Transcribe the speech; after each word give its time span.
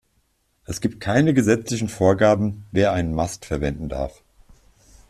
Es 0.65 0.81
gibt 0.81 0.99
keine 0.99 1.31
gesetzlichen 1.35 1.87
Vorgaben, 1.87 2.65
wer 2.71 2.91
einen 2.91 3.13
Mast 3.13 3.45
verwenden 3.45 3.87
darf. 3.87 4.23